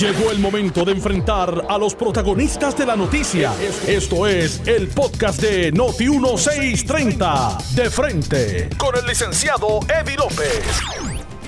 [0.00, 3.52] Llegó el momento de enfrentar a los protagonistas de la noticia.
[3.86, 7.58] Esto es el podcast de Noti 1630.
[7.76, 10.80] De frente con el licenciado Eddie López.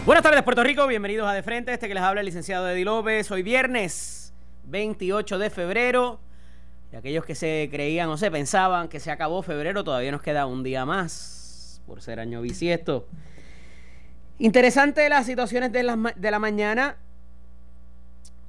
[0.06, 0.86] Buenas tardes, Puerto Rico.
[0.86, 1.72] Bienvenidos a De Frente.
[1.72, 3.30] Este que les habla el licenciado Eddie López.
[3.32, 4.32] Hoy viernes
[4.64, 6.20] 28 de febrero.
[6.92, 10.46] Y aquellos que se creían o se pensaban que se acabó febrero, todavía nos queda
[10.46, 13.08] un día más por ser año bisiesto.
[14.38, 16.98] Interesante las situaciones de la, de la mañana.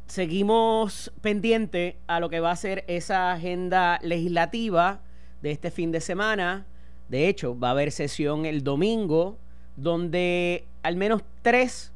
[0.07, 5.01] Seguimos pendiente a lo que va a ser esa agenda legislativa
[5.41, 6.65] de este fin de semana.
[7.09, 9.37] De hecho, va a haber sesión el domingo
[9.75, 11.91] donde al menos tres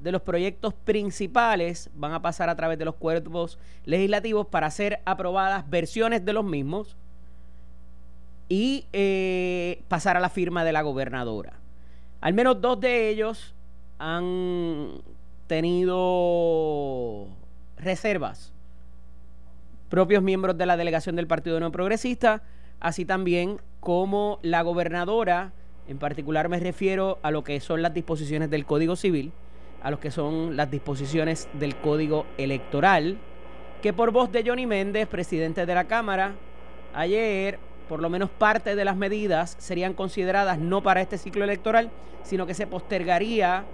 [0.00, 5.00] de los proyectos principales van a pasar a través de los cuerpos legislativos para ser
[5.04, 6.96] aprobadas versiones de los mismos
[8.48, 11.54] y eh, pasar a la firma de la gobernadora.
[12.20, 13.54] Al menos dos de ellos
[13.98, 15.02] han
[15.46, 17.28] tenido
[17.80, 18.52] reservas.
[19.88, 22.42] Propios miembros de la delegación del Partido No Progresista,
[22.78, 25.52] así también como la gobernadora,
[25.88, 29.32] en particular me refiero a lo que son las disposiciones del Código Civil,
[29.82, 33.18] a lo que son las disposiciones del Código Electoral,
[33.82, 36.34] que por voz de Johnny Méndez, presidente de la Cámara,
[36.94, 41.90] ayer por lo menos parte de las medidas serían consideradas no para este ciclo electoral,
[42.22, 43.64] sino que se postergaría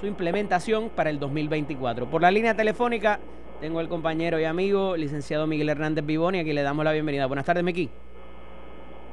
[0.00, 2.08] su implementación para el 2024.
[2.08, 3.18] Por la línea telefónica
[3.60, 7.26] tengo el compañero y amigo, licenciado Miguel Hernández Vivoni, aquí le damos la bienvenida.
[7.26, 7.88] Buenas tardes, Miki.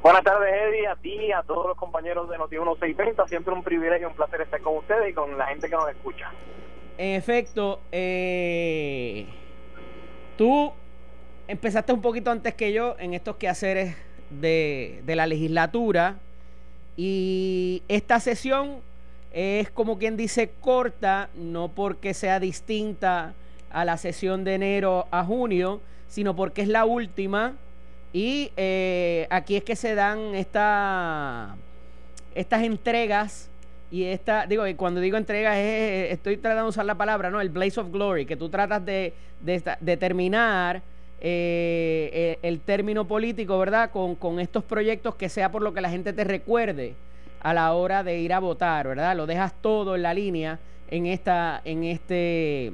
[0.02, 3.26] Buenas tardes, Eddie, a ti, a todos los compañeros de Noti 1630.
[3.26, 6.30] Siempre un privilegio, un placer estar con ustedes y con la gente que nos escucha.
[6.98, 9.26] En efecto, eh,
[10.36, 10.72] tú
[11.48, 13.96] empezaste un poquito antes que yo en estos quehaceres
[14.28, 16.16] de, de la legislatura
[16.96, 18.80] y esta sesión
[19.32, 23.34] es como quien dice corta, no porque sea distinta
[23.74, 27.54] a la sesión de enero a junio, sino porque es la última
[28.12, 31.56] y eh, aquí es que se dan esta,
[32.34, 33.50] estas entregas
[33.90, 37.40] y esta, digo, cuando digo entregas estoy tratando de usar la palabra, ¿no?
[37.40, 40.82] El Blaze of Glory, que tú tratas de, de, terminar
[41.20, 43.90] eh, el, término político, ¿verdad?
[43.90, 46.94] Con, con estos proyectos que sea por lo que la gente te recuerde
[47.40, 49.16] a la hora de ir a votar, ¿verdad?
[49.16, 52.72] Lo dejas todo en la línea en esta, en este,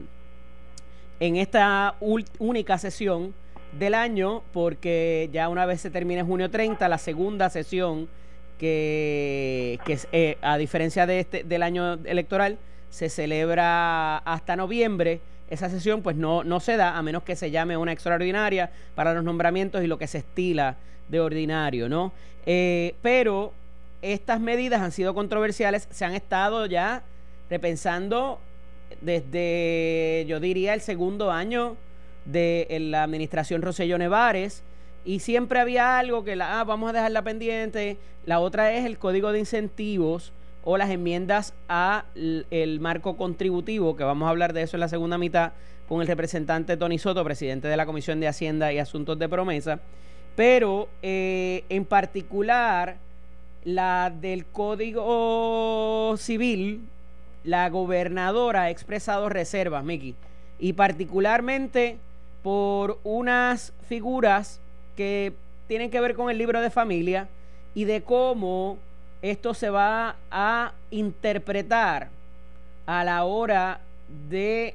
[1.21, 3.35] en esta única sesión
[3.79, 8.09] del año, porque ya una vez se termine junio 30, la segunda sesión
[8.59, 9.79] que,
[10.13, 15.21] eh, a diferencia de este, del año electoral, se celebra hasta noviembre.
[15.51, 19.15] Esa sesión pues no, no se da a menos que se llame una extraordinaria para
[19.15, 20.77] los nombramientos y lo que se estila
[21.09, 22.13] de ordinario, ¿no?
[22.47, 23.53] Eh, pero
[24.03, 27.03] estas medidas han sido controversiales, se han estado ya
[27.51, 28.41] repensando
[29.01, 31.77] desde, yo diría, el segundo año
[32.25, 34.63] de la administración Roselló Nevares
[35.05, 37.97] y siempre había algo que la, ah, vamos a dejarla pendiente.
[38.27, 44.05] La otra es el código de incentivos o las enmiendas a el marco contributivo, que
[44.05, 45.53] vamos a hablar de eso en la segunda mitad
[45.89, 49.81] con el representante Tony Soto, presidente de la Comisión de Hacienda y Asuntos de Promesa.
[50.37, 52.99] Pero eh, en particular
[53.65, 56.83] la del Código Civil,
[57.45, 60.15] la gobernadora ha expresado reservas, Miki,
[60.59, 61.99] y particularmente
[62.43, 64.61] por unas figuras
[64.97, 65.33] que
[65.69, 67.29] tienen que ver con el libro de familia
[67.75, 68.79] y de cómo
[69.23, 72.09] esto se va a interpretar
[72.87, 73.81] a la hora
[74.29, 74.75] de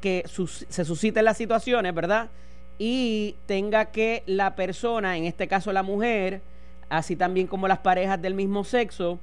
[0.00, 2.28] que se susciten las situaciones, ¿verdad?
[2.78, 6.42] Y tenga que la persona, en este caso la mujer,
[6.90, 9.18] así también como las parejas del mismo sexo,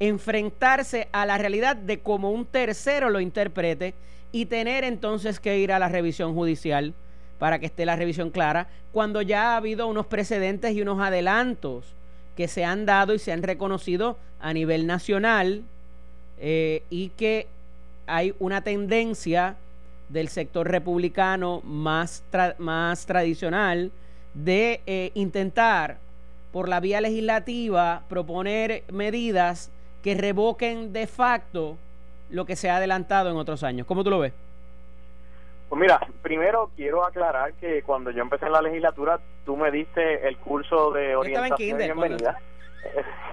[0.00, 3.94] enfrentarse a la realidad de cómo un tercero lo interprete
[4.32, 6.94] y tener entonces que ir a la revisión judicial
[7.38, 11.94] para que esté la revisión clara, cuando ya ha habido unos precedentes y unos adelantos
[12.36, 15.62] que se han dado y se han reconocido a nivel nacional
[16.38, 17.48] eh, y que
[18.06, 19.56] hay una tendencia
[20.08, 22.24] del sector republicano más,
[22.58, 23.92] más tradicional
[24.34, 25.98] de eh, intentar
[26.52, 29.70] por la vía legislativa proponer medidas
[30.02, 31.76] que revoquen de facto
[32.30, 33.86] lo que se ha adelantado en otros años.
[33.86, 34.32] ¿Cómo tú lo ves?
[35.68, 40.26] Pues mira, primero quiero aclarar que cuando yo empecé en la legislatura, tú me diste
[40.26, 42.40] el curso de orientación y bienvenida.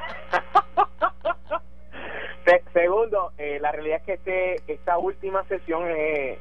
[2.73, 6.37] Segundo, eh, la realidad es que este, esta última sesión es,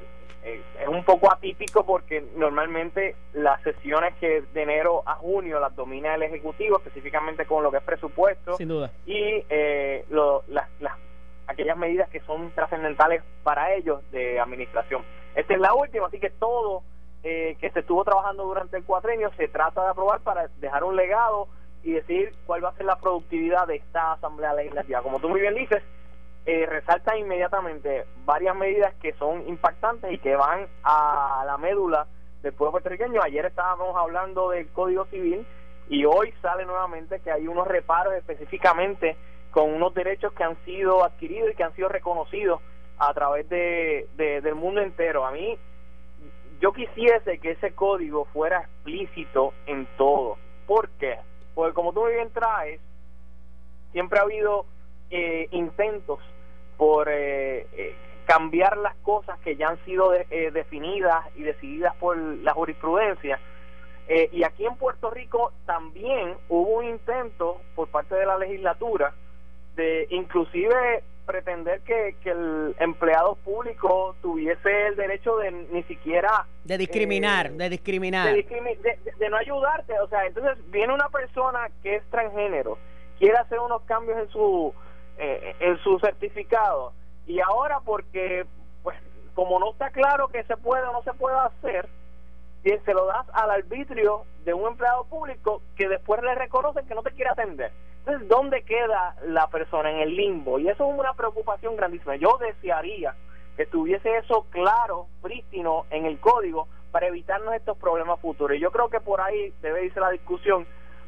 [0.47, 5.75] eh, es un poco atípico porque normalmente las sesiones que de enero a junio las
[5.75, 8.55] domina el Ejecutivo, específicamente con lo que es presupuesto.
[8.55, 8.93] Sin duda.
[9.07, 10.69] Y eh, las,
[11.49, 15.03] aquellas medidas que son trascendentales para ellos de administración.
[15.35, 16.85] esta es la última, así que todo
[17.25, 20.95] eh, que se estuvo trabajando durante el cuatrenio se trata de aprobar para dejar un
[20.95, 21.49] legado
[21.83, 25.03] y decir cuál va a ser la productividad de esta Asamblea Legislativa.
[25.03, 25.83] Como tú muy bien dices,
[26.47, 32.07] eh, resalta inmediatamente varias medidas que son impactantes y que van a la médula
[32.41, 33.21] del pueblo puertorriqueño.
[33.21, 35.45] Ayer estábamos hablando del Código Civil
[35.89, 39.17] y hoy sale nuevamente que hay unos reparos específicamente
[39.51, 42.61] con unos derechos que han sido adquiridos y que han sido reconocidos
[42.99, 45.27] a través de, del mundo entero.
[45.27, 45.59] A mí,
[46.61, 50.37] yo quisiese que ese código fuera explícito en todo.
[50.69, 51.19] ¿Por qué?
[51.57, 52.81] Porque como tú muy bien traes,
[53.91, 54.67] siempre ha habido
[55.11, 56.21] eh, intentos
[56.77, 57.95] por eh, eh,
[58.27, 63.39] cambiar las cosas que ya han sido definidas y decididas por la jurisprudencia.
[64.09, 69.15] y aquí en Puerto Rico también hubo un intento por parte de la legislatura
[69.77, 76.79] de inclusive pretender que, que el empleado público tuviese el derecho de ni siquiera de
[76.79, 82.79] discriminar, de discriminar, de, no ayudarte, o sea, entonces viene una persona que es transgénero,
[83.19, 84.73] quiere hacer unos cambios en su
[85.19, 86.93] eh, en su certificado
[87.27, 88.47] y ahora porque
[88.83, 88.97] pues
[89.35, 91.89] como no está claro que se puede o no se puede hacer,
[92.85, 97.03] se lo das al arbitrio de un empleado público que después le reconocen que no
[97.03, 97.71] te quiere atender.
[97.99, 100.59] Entonces, ¿dónde queda la persona en el limbo?
[100.59, 102.17] Y eso es una preocupación grandísima.
[102.17, 103.15] Yo desearía
[103.57, 108.57] que estuviese eso claro, prístino en el código para evitarnos estos problemas futuros.
[108.57, 110.67] Y yo creo que por ahí debe irse la discusión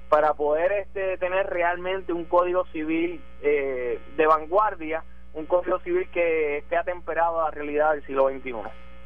[0.08, 6.58] para poder este, tener realmente un código civil eh, de vanguardia, un código civil que
[6.58, 8.54] esté atemperado a la realidad del siglo XXI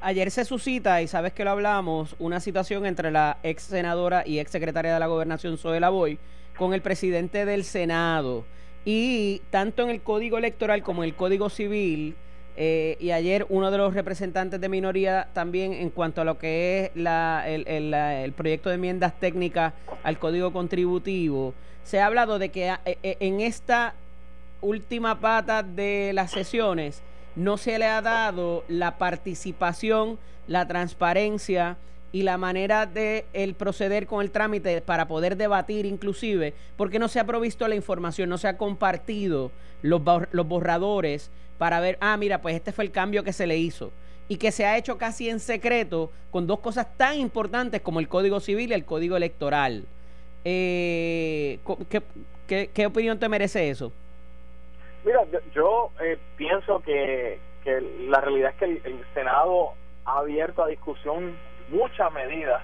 [0.02, 4.38] ayer se suscita, y sabes que lo hablamos, una situación entre la ex senadora y
[4.38, 6.18] ex secretaria de la gobernación, Zoe Boy,
[6.56, 8.44] con el presidente del Senado.
[8.84, 12.16] Y tanto en el código electoral como en el código civil,
[12.56, 16.84] eh, y ayer uno de los representantes de minoría también en cuanto a lo que
[16.84, 19.72] es la, el, el, proyecto de enmiendas técnicas
[20.02, 23.94] al código contributivo, se ha hablado de que eh, eh, en esta
[24.60, 27.02] última pata de las sesiones,
[27.34, 31.78] no se le ha dado la participación, la transparencia
[32.12, 37.08] y la manera de el proceder con el trámite para poder debatir inclusive, porque no
[37.08, 39.50] se ha provisto la información, no se ha compartido
[39.80, 41.30] los, los borradores
[41.62, 43.92] para ver, ah, mira, pues este fue el cambio que se le hizo
[44.26, 48.08] y que se ha hecho casi en secreto con dos cosas tan importantes como el
[48.08, 49.84] Código Civil y el Código Electoral.
[50.44, 51.60] Eh,
[52.48, 53.92] ¿qué, opinión te merece eso?
[55.04, 55.20] Mira,
[55.54, 57.38] yo, eh, pienso que,
[58.08, 59.74] la realidad es que el, Senado
[60.04, 61.36] ha abierto a discusión
[61.68, 62.60] muchas medidas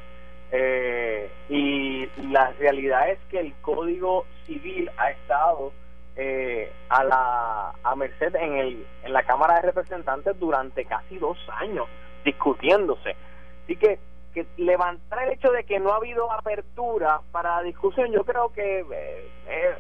[0.50, 5.72] eh, y la realidad es que el Código Civil ha estado
[6.18, 11.38] eh, a la a merced en, el, en la Cámara de Representantes durante casi dos
[11.56, 11.86] años
[12.24, 13.16] discutiéndose.
[13.64, 13.98] Así que
[14.34, 18.52] que levantar el hecho de que no ha habido apertura para la discusión, yo creo
[18.52, 18.84] que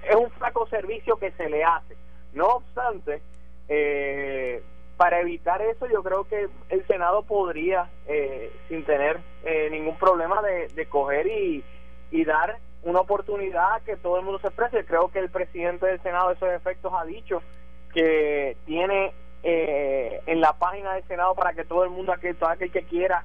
[0.08, 1.98] es un flaco servicio que se le hace
[2.32, 3.20] no obstante,
[3.68, 4.62] eh,
[4.96, 10.42] para evitar eso, yo creo que el Senado podría, eh, sin tener eh, ningún problema,
[10.42, 11.64] de, de coger y,
[12.10, 14.84] y, dar una oportunidad que todo el mundo se exprese.
[14.84, 17.42] Creo que el presidente del Senado, de esos efectos, ha dicho
[17.92, 22.70] que tiene en la página del Senado para que todo el mundo, aquel, todo aquel
[22.70, 23.24] que quiera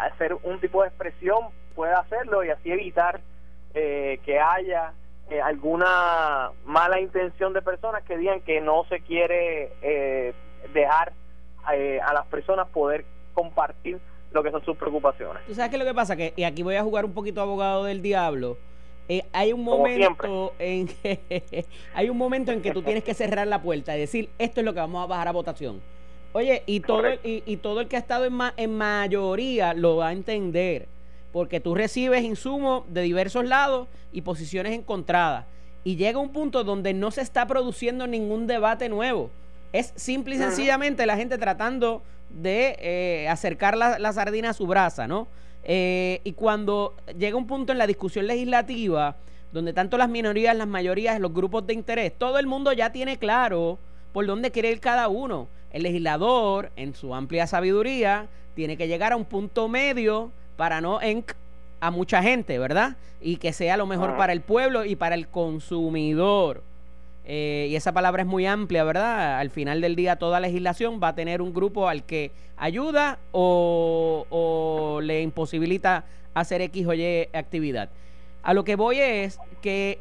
[0.00, 3.20] hacer un tipo de expresión, pueda hacerlo y así evitar
[3.72, 4.92] que haya
[5.28, 10.32] eh, alguna mala intención de personas que digan que no se quiere eh,
[10.72, 11.12] dejar
[11.74, 13.98] eh, a las personas poder compartir
[14.30, 15.44] lo que son sus preocupaciones.
[15.46, 16.14] ¿Tú sabes qué es lo que pasa?
[16.14, 18.56] Que, y aquí voy a jugar un poquito abogado del diablo.
[19.32, 23.62] Hay un momento en que hay un momento en que tú tienes que cerrar la
[23.62, 25.80] puerta y decir esto es lo que vamos a bajar a votación.
[26.32, 29.96] Oye, y todo y, y, todo el que ha estado en, ma, en mayoría lo
[29.96, 30.88] va a entender
[31.36, 35.44] porque tú recibes insumos de diversos lados y posiciones encontradas.
[35.84, 39.30] Y llega un punto donde no se está produciendo ningún debate nuevo.
[39.74, 45.06] Es simple y sencillamente la gente tratando de eh, acercar la, sardina a su brasa,
[45.06, 45.28] ¿no?
[45.68, 49.16] Eh, y cuando llega un punto en la discusión legislativa,
[49.50, 53.18] donde tanto las minorías, las mayorías, los grupos de interés, todo el mundo ya tiene
[53.18, 53.78] claro
[54.12, 55.48] por dónde quiere ir cada uno.
[55.72, 61.02] El legislador, en su amplia sabiduría, tiene que llegar a un punto medio para no
[61.02, 61.32] enc
[61.80, 62.96] a mucha gente, ¿verdad?
[63.20, 66.62] Y que sea lo mejor para el pueblo y para el consumidor.
[67.28, 69.40] Eh, y esa palabra es muy amplia, ¿verdad?
[69.40, 74.26] Al final del día toda legislación va a tener un grupo al que ayuda o,
[74.30, 76.04] o le imposibilita
[76.34, 77.90] hacer X o Y actividad.
[78.42, 79.98] A lo que voy es que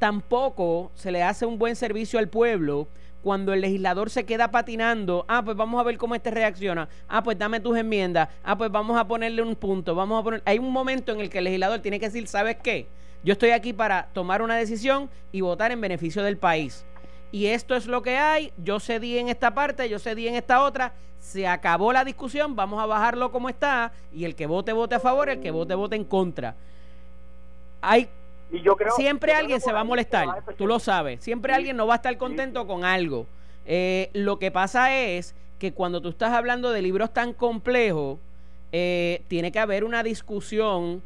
[0.00, 2.88] tampoco se le hace un buen servicio al pueblo
[3.22, 7.22] cuando el legislador se queda patinando, ah, pues vamos a ver cómo este reacciona, ah,
[7.22, 10.42] pues dame tus enmiendas, ah, pues vamos a ponerle un punto, vamos a poner...
[10.44, 12.86] Hay un momento en el que el legislador tiene que decir, ¿sabes qué?
[13.24, 16.84] Yo estoy aquí para tomar una decisión y votar en beneficio del país.
[17.32, 20.62] Y esto es lo que hay, yo cedí en esta parte, yo cedí en esta
[20.62, 24.94] otra, se acabó la discusión, vamos a bajarlo como está y el que vote vote
[24.94, 26.54] a favor, el que vote vote en contra.
[27.80, 28.08] Hay
[28.52, 31.86] y yo creo, siempre alguien se va a molestar, tú lo sabes, siempre alguien no
[31.86, 33.26] va a estar contento con algo.
[33.66, 38.18] Eh, lo que pasa es que cuando tú estás hablando de libros tan complejos,
[38.70, 41.02] eh, tiene que haber una discusión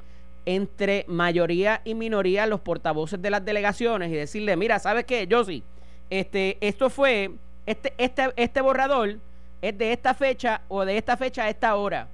[0.48, 5.26] entre mayoría y minoría, los portavoces de las delegaciones, y decirle, mira, ¿sabes qué?
[5.26, 5.62] Yo sí,
[6.08, 7.32] este, esto fue,
[7.66, 9.18] este, este, este borrador
[9.60, 12.08] es de esta fecha o de esta fecha a esta hora.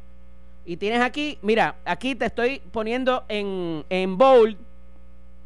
[0.67, 4.57] Y tienes aquí, mira, aquí te estoy poniendo en, en bold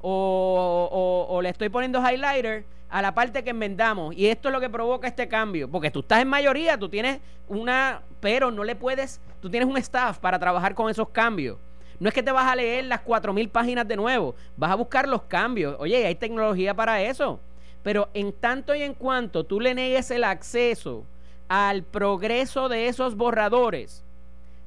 [0.01, 4.17] o, o, le estoy poniendo highlighter a la parte que enmendamos.
[4.17, 5.69] Y esto es lo que provoca este cambio.
[5.69, 9.77] Porque tú estás en mayoría, tú tienes una, pero no le puedes, tú tienes un
[9.77, 11.59] staff para trabajar con esos cambios.
[12.01, 15.09] No es que te vas a leer las 4.000 páginas de nuevo, vas a buscar
[15.09, 15.77] los cambios.
[15.79, 17.41] Oye, hay tecnología para eso.
[17.83, 21.05] Pero en tanto y en cuanto tú le negues el acceso
[21.49, 24.05] al progreso de esos borradores,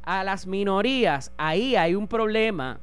[0.04, 2.80] a las minorías, ahí hay un problema.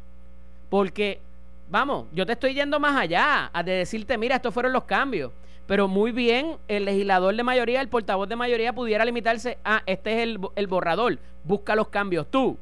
[0.71, 1.21] Porque,
[1.69, 5.33] vamos, yo te estoy yendo más allá, a de decirte, mira, estos fueron los cambios.
[5.67, 10.13] Pero muy bien, el legislador de mayoría, el portavoz de mayoría pudiera limitarse a, este
[10.15, 12.57] es el, el borrador, busca los cambios tú,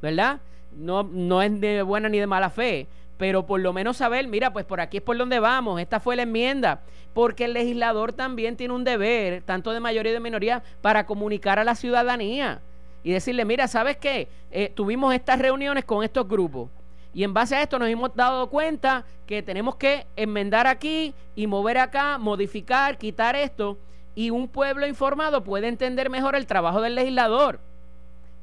[0.00, 0.40] ¿verdad?
[0.76, 4.52] No, no es de buena ni de mala fe, pero por lo menos saber, mira,
[4.52, 6.82] pues por aquí es por donde vamos, esta fue la enmienda,
[7.14, 11.58] porque el legislador también tiene un deber, tanto de mayoría y de minoría, para comunicar
[11.58, 12.60] a la ciudadanía
[13.02, 14.28] y decirle, mira, ¿sabes qué?
[14.50, 16.68] Eh, tuvimos estas reuniones con estos grupos
[17.16, 21.46] y en base a esto nos hemos dado cuenta que tenemos que enmendar aquí y
[21.46, 23.78] mover acá, modificar, quitar esto,
[24.14, 27.58] y un pueblo informado puede entender mejor el trabajo del legislador.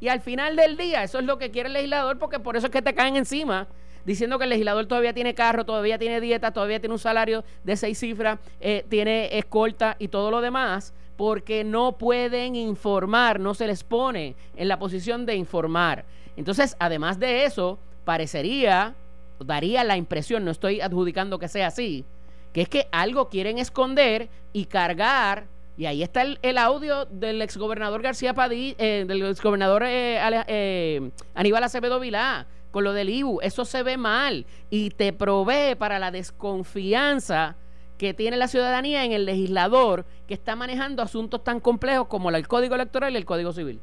[0.03, 2.65] Y al final del día, eso es lo que quiere el legislador, porque por eso
[2.65, 3.69] es que te caen encima
[4.03, 7.77] diciendo que el legislador todavía tiene carro, todavía tiene dieta, todavía tiene un salario de
[7.77, 13.65] seis cifras, eh, tiene escolta y todo lo demás, porque no pueden informar, no se
[13.65, 16.03] les pone en la posición de informar.
[16.35, 18.95] Entonces, además de eso, parecería,
[19.39, 22.03] daría la impresión, no estoy adjudicando que sea así,
[22.51, 28.01] que es que algo quieren esconder y cargar y ahí está el, audio del exgobernador
[28.01, 33.41] García Padilla, eh, del exgobernador eh, eh, Aníbal Acevedo Vilá, con lo del IBU.
[33.41, 37.55] Eso se ve mal y te provee para la desconfianza
[37.97, 42.47] que tiene la ciudadanía en el legislador que está manejando asuntos tan complejos como el
[42.47, 43.79] Código Electoral y el Código Civil.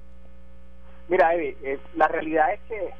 [1.08, 1.56] Mira, Evi,
[1.96, 2.90] la realidad es que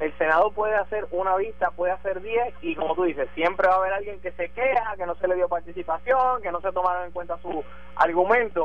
[0.00, 3.74] el Senado puede hacer una vista, puede hacer 10 y como tú dices, siempre va
[3.74, 6.72] a haber alguien que se queja, que no se le dio participación, que no se
[6.72, 7.64] tomaron en cuenta su
[7.96, 8.64] argumento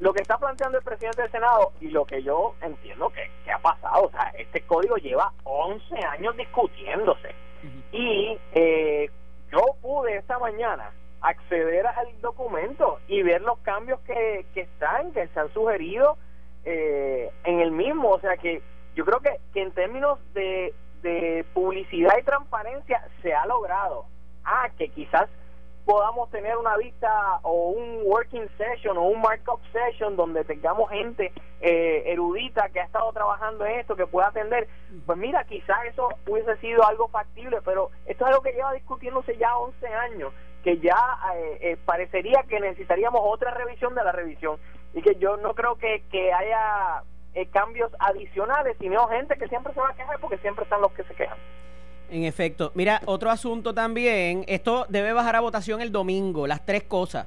[0.00, 3.58] lo que está planteando el presidente del Senado y lo que yo entiendo que, ha
[3.58, 7.34] pasado, o sea, este código lleva 11 años discutiéndose.
[7.90, 9.10] Y eh,
[9.50, 15.26] yo pude esta mañana acceder al documento y ver los cambios que, que están, que
[15.26, 16.16] se han sugerido
[16.64, 18.10] eh, en el mismo.
[18.10, 18.62] O sea que
[18.98, 24.06] yo creo que, que en términos de, de publicidad y transparencia se ha logrado.
[24.44, 25.28] Ah, que quizás
[25.84, 31.32] podamos tener una vista o un working session o un markup session donde tengamos gente
[31.60, 34.66] eh, erudita que ha estado trabajando en esto, que pueda atender,
[35.06, 39.36] pues mira, quizás eso hubiese sido algo factible, pero esto es algo que lleva discutiéndose
[39.36, 40.32] ya 11 años,
[40.64, 40.98] que ya
[41.36, 44.58] eh, eh, parecería que necesitaríamos otra revisión de la revisión
[44.92, 47.04] y que yo no creo que, que haya
[47.46, 51.04] cambios adicionales, sino gente que siempre se va a quejar porque siempre están los que
[51.04, 51.38] se quejan.
[52.10, 52.72] En efecto.
[52.74, 54.44] Mira, otro asunto también.
[54.48, 57.26] Esto debe bajar a votación el domingo, las tres cosas.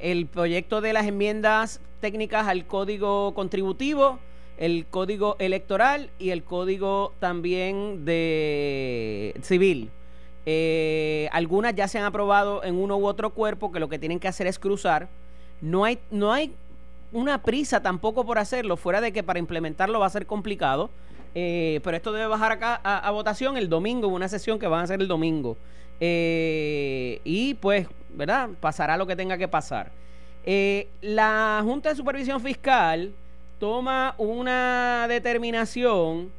[0.00, 4.18] El proyecto de las enmiendas técnicas al código contributivo,
[4.56, 9.90] el código electoral y el código también de civil.
[10.46, 14.18] Eh, algunas ya se han aprobado en uno u otro cuerpo que lo que tienen
[14.18, 15.08] que hacer es cruzar.
[15.60, 16.54] No hay, no hay
[17.12, 20.90] una prisa tampoco por hacerlo, fuera de que para implementarlo va a ser complicado.
[21.34, 24.82] Eh, pero esto debe bajar acá a, votación el domingo, una sesión que van a
[24.84, 25.56] hacer el domingo.
[26.00, 28.50] Eh, y pues, ¿verdad?
[28.60, 29.90] Pasará lo que tenga que pasar.
[30.44, 33.12] Eh, la Junta de Supervisión Fiscal
[33.58, 36.30] toma una determinación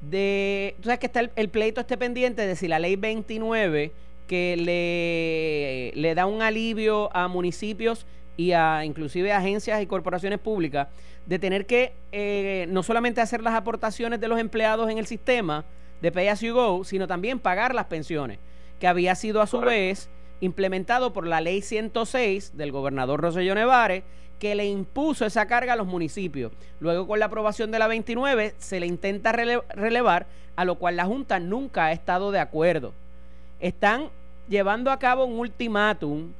[0.00, 0.76] de.
[0.78, 3.92] Tú sabes que está el, pleito este pendiente de si la ley 29
[4.26, 10.88] que le, le da un alivio a municipios y a inclusive agencias y corporaciones públicas
[11.26, 15.64] de tener que eh, no solamente hacer las aportaciones de los empleados en el sistema
[16.02, 18.38] de Pay As You Go, sino también pagar las pensiones,
[18.78, 20.10] que había sido a su vez
[20.40, 24.04] implementado por la ley 106 del gobernador Roselló Nevares,
[24.38, 26.52] que le impuso esa carga a los municipios.
[26.80, 30.26] Luego con la aprobación de la 29 se le intenta relevar,
[30.56, 32.92] a lo cual la Junta nunca ha estado de acuerdo.
[33.60, 34.10] Están
[34.48, 36.32] llevando a cabo un ultimátum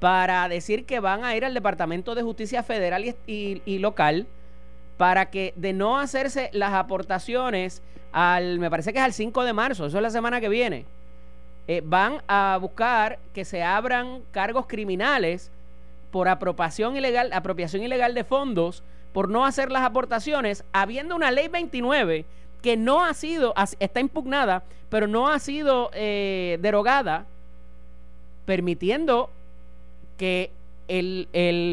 [0.00, 4.26] para decir que van a ir al Departamento de Justicia Federal y, local
[4.96, 9.52] para que de no hacerse las aportaciones al, me parece que es al 5 de
[9.52, 10.86] marzo, eso es la semana que viene,
[11.66, 15.50] eh, van a buscar que se abran cargos criminales
[16.10, 21.48] por apropiación ilegal, apropiación ilegal de fondos, por no hacer las aportaciones, habiendo una ley
[21.48, 22.24] 29
[22.62, 27.26] que no ha sido, está impugnada, pero no ha sido eh, derogada,
[28.46, 29.30] permitiendo
[30.18, 30.50] que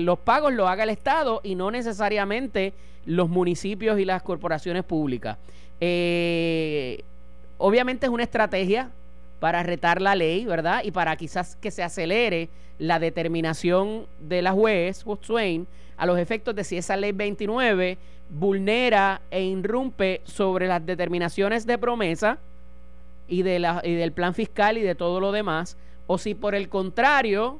[0.05, 2.73] los pagos lo haga el Estado y no necesariamente
[3.05, 5.37] los municipios y las corporaciones públicas.
[5.81, 7.03] Eh,
[7.57, 8.89] obviamente es una estrategia
[9.39, 10.81] para retar la ley, ¿verdad?
[10.83, 12.49] Y para quizás que se acelere
[12.79, 17.97] la determinación de la juez, Swain, a los efectos de si esa ley 29
[18.29, 22.39] vulnera e irrumpe sobre las determinaciones de promesa
[23.27, 26.69] y, de y del plan fiscal y de todo lo demás, o si por el
[26.69, 27.59] contrario,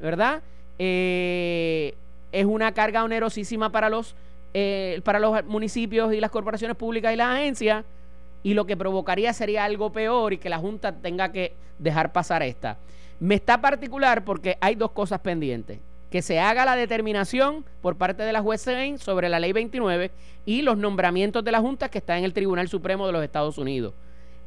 [0.00, 0.42] ¿verdad?
[0.78, 1.94] Eh,
[2.32, 4.14] es una carga onerosísima para los,
[4.54, 7.84] eh, para los municipios y las corporaciones públicas y las agencias,
[8.42, 12.42] y lo que provocaría sería algo peor y que la Junta tenga que dejar pasar
[12.42, 12.76] esta.
[13.18, 15.78] Me está particular porque hay dos cosas pendientes.
[16.10, 18.64] Que se haga la determinación por parte de la juez
[18.98, 20.12] sobre la ley 29
[20.46, 23.58] y los nombramientos de la Junta que está en el Tribunal Supremo de los Estados
[23.58, 23.94] Unidos.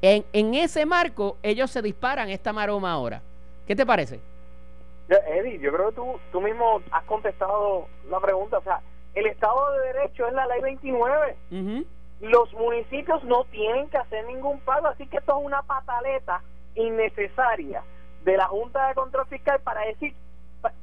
[0.01, 3.22] En, en ese marco, ellos se disparan esta maroma ahora.
[3.66, 4.22] ¿Qué te parece?
[5.10, 8.58] Eddie, yo creo que tú, tú mismo has contestado la pregunta.
[8.58, 8.82] O sea,
[9.16, 11.38] el Estado de Derecho es la ley 29.
[12.20, 16.42] Los municipios no tienen que hacer ningún pago, así que esto es una pataleta
[16.76, 17.84] innecesaria
[18.24, 20.14] de la Junta de Control Fiscal para decir,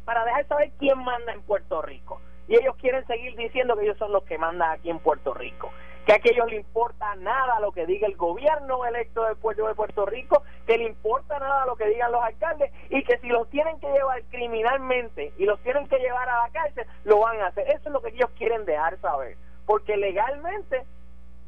[0.05, 2.21] para dejar saber quién manda en Puerto Rico.
[2.47, 5.71] Y ellos quieren seguir diciendo que ellos son los que mandan aquí en Puerto Rico
[6.05, 9.75] que a ellos le importa nada lo que diga el gobierno electo del pueblo de
[9.75, 13.49] Puerto Rico, que le importa nada lo que digan los alcaldes y que si los
[13.49, 17.47] tienen que llevar criminalmente y los tienen que llevar a la cárcel, lo van a
[17.47, 17.69] hacer.
[17.69, 19.37] Eso es lo que ellos quieren dejar saber,
[19.67, 20.85] porque legalmente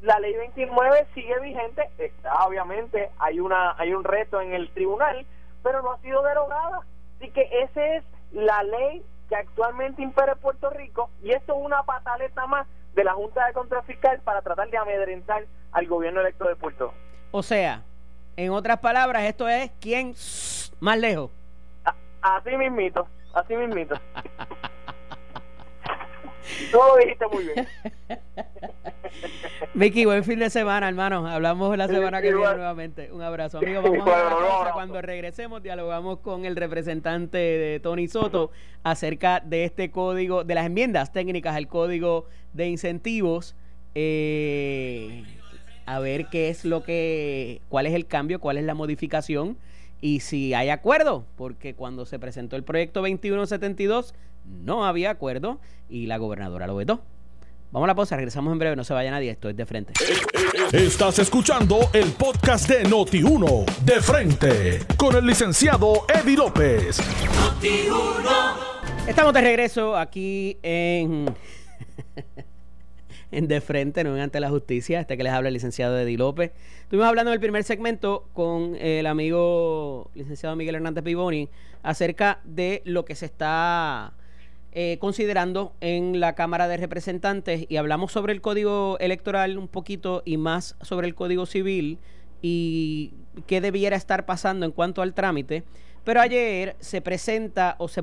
[0.01, 5.25] la ley 29 sigue vigente, está obviamente hay una hay un reto en el tribunal,
[5.63, 6.81] pero no ha sido derogada.
[7.17, 11.83] Así que esa es la ley que actualmente impera Puerto Rico y esto es una
[11.83, 12.67] pataleta más
[13.07, 16.93] la Junta de Control Fiscal para tratar de amedrentar al gobierno electo de Puerto
[17.31, 17.83] O sea,
[18.35, 20.13] en otras palabras, esto es quién
[20.81, 21.31] más lejos.
[22.21, 23.95] así mismito, así mismito.
[26.71, 27.67] Tú lo dijiste muy bien.
[29.73, 31.27] Vicky, buen fin de semana, hermano.
[31.27, 33.11] Hablamos la semana que viene nuevamente.
[33.11, 33.81] Un abrazo, amigo.
[33.81, 38.51] Vamos a Cuando regresemos, dialogamos con el representante de Tony Soto
[38.83, 43.55] acerca de este código, de las enmiendas técnicas al código de incentivos.
[43.95, 45.23] Eh,
[45.85, 49.57] a ver qué es lo que, cuál es el cambio, cuál es la modificación
[50.01, 54.13] y si hay acuerdo, porque cuando se presentó el proyecto 2172
[54.45, 57.01] no había acuerdo y la gobernadora lo vetó.
[57.71, 59.93] Vamos a la pausa, regresamos en breve, no se vaya nadie, esto es de frente.
[60.71, 66.99] Estás escuchando el podcast de Noti1, de frente, con el licenciado Eddie López.
[69.05, 71.25] Estamos de regreso aquí en...
[73.31, 76.51] en De Frente, no ante la justicia, este que les habla el licenciado Eddie López.
[76.81, 81.49] Estuvimos hablando en el primer segmento con el amigo licenciado Miguel Hernández Piboni
[81.83, 84.13] acerca de lo que se está
[84.71, 90.21] eh, considerando en la Cámara de Representantes y hablamos sobre el código electoral un poquito
[90.25, 91.97] y más sobre el código civil
[92.41, 93.13] y
[93.47, 95.63] qué debiera estar pasando en cuanto al trámite.
[96.07, 98.01] Pero ayer se presenta o se,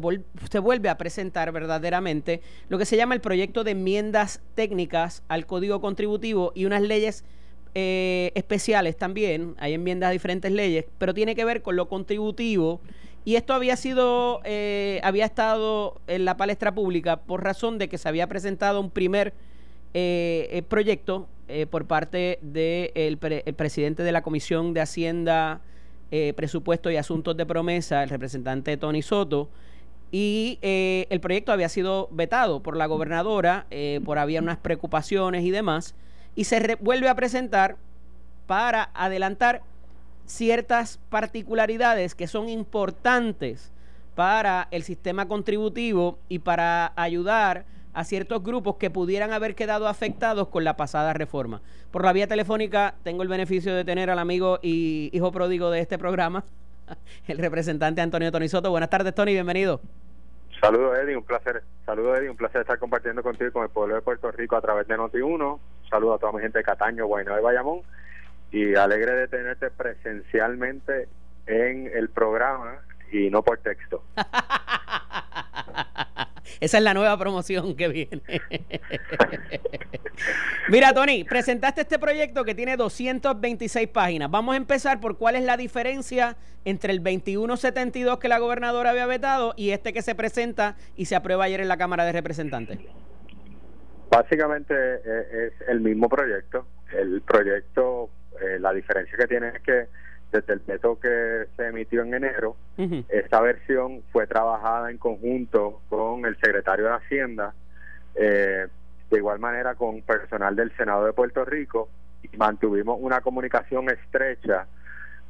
[0.50, 5.46] se, vuelve a presentar verdaderamente lo que se llama el proyecto de enmiendas técnicas al
[5.46, 7.24] Código Contributivo y unas leyes
[7.74, 9.54] eh, especiales también.
[9.58, 12.82] Hay enmiendas a diferentes leyes, pero tiene que ver con lo contributivo.
[13.24, 17.96] Y esto había sido, eh, había estado en la palestra pública por razón de que
[17.96, 19.32] se había presentado un primer
[19.94, 21.26] eh, proyecto
[21.70, 25.62] por parte del presidente de la Comisión de Hacienda
[26.16, 29.48] eh, presupuesto y asuntos de promesa, el representante Tony Soto,
[30.12, 35.42] y eh, el proyecto había sido vetado por la gobernadora, eh, por había unas preocupaciones
[35.42, 35.96] y demás,
[36.36, 37.78] y se vuelve a presentar
[38.46, 39.62] para adelantar
[40.24, 43.72] ciertas particularidades que son importantes
[44.14, 47.64] para el sistema contributivo y para ayudar
[47.94, 51.62] a ciertos grupos que pudieran haber quedado afectados con la pasada reforma.
[51.90, 55.80] Por la vía telefónica tengo el beneficio de tener al amigo y hijo pródigo de
[55.80, 56.44] este programa,
[57.28, 58.70] el representante Antonio Tony Soto.
[58.70, 59.80] Buenas tardes, Tony, bienvenido.
[60.60, 61.62] Saludos, Eddie, un placer.
[61.84, 64.88] Saludos, Eddie, un placer estar compartiendo contigo con el pueblo de Puerto Rico a través
[64.88, 65.58] de Noti1.
[65.90, 67.80] Saludos a toda mi gente de Cataño, Guaynabo y Bayamón.
[68.50, 71.08] Y alegre de tenerte presencialmente
[71.46, 72.78] en el programa
[73.12, 74.02] y no por texto.
[76.60, 78.22] Esa es la nueva promoción que viene.
[80.68, 84.30] Mira, Tony, presentaste este proyecto que tiene 226 páginas.
[84.30, 89.06] Vamos a empezar por cuál es la diferencia entre el 2172 que la gobernadora había
[89.06, 92.78] vetado y este que se presenta y se aprueba ayer en la Cámara de Representantes.
[94.10, 96.66] Básicamente eh, es el mismo proyecto.
[96.96, 99.88] El proyecto, eh, la diferencia que tiene es que
[100.34, 102.56] desde el veto que se emitió en enero,
[103.08, 107.54] esta versión fue trabajada en conjunto con el secretario de Hacienda,
[108.16, 108.66] eh,
[109.10, 111.88] de igual manera con personal del Senado de Puerto Rico,
[112.22, 114.66] y mantuvimos una comunicación estrecha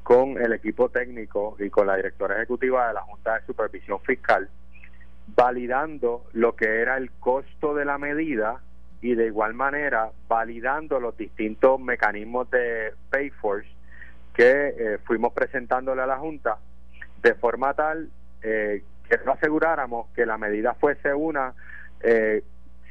[0.03, 4.49] con el equipo técnico y con la directora ejecutiva de la Junta de Supervisión Fiscal,
[5.37, 8.61] validando lo que era el costo de la medida
[9.03, 13.74] y de igual manera validando los distintos mecanismos de Payforce
[14.35, 16.59] que eh, fuimos presentándole a la Junta
[17.23, 18.11] de forma tal
[18.43, 21.55] eh, que no aseguráramos que la medida fuese una
[22.01, 22.43] eh,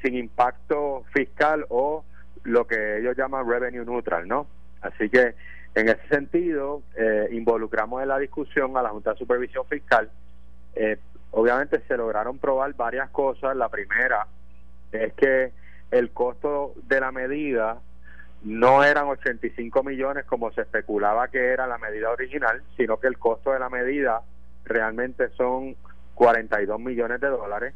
[0.02, 2.04] sin impacto fiscal o
[2.44, 4.48] lo que ellos llaman revenue neutral, ¿no?
[4.82, 5.36] Así que
[5.76, 6.84] en ese sentido
[7.32, 10.12] involucramos en la discusión a la Junta de Supervisión Fiscal.
[11.32, 13.56] obviamente se lograron probar varias cosas.
[13.56, 14.28] La primera
[14.92, 15.52] es que
[15.90, 17.80] el costo de la medida
[18.44, 23.18] no eran 85 millones como se especulaba que era la medida original, sino que el
[23.18, 24.22] costo de la medida
[24.66, 25.76] realmente son
[26.16, 27.74] 42 millones de dólares,